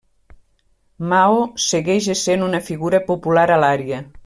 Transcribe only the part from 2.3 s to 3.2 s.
una figura